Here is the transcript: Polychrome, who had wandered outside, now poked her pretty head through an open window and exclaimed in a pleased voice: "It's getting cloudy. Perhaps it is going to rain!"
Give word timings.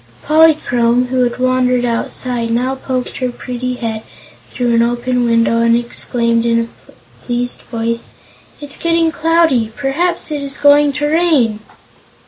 Polychrome, 0.23 1.09
who 1.09 1.21
had 1.25 1.37
wandered 1.37 1.85
outside, 1.85 2.49
now 2.49 2.73
poked 2.73 3.17
her 3.17 3.29
pretty 3.31 3.75
head 3.75 4.01
through 4.49 4.73
an 4.73 4.81
open 4.81 5.25
window 5.25 5.61
and 5.61 5.77
exclaimed 5.77 6.43
in 6.43 6.59
a 6.61 6.91
pleased 7.23 7.61
voice: 7.69 8.09
"It's 8.59 8.77
getting 8.77 9.11
cloudy. 9.11 9.71
Perhaps 9.75 10.31
it 10.31 10.41
is 10.41 10.57
going 10.57 10.91
to 10.93 11.05
rain!" 11.05 11.59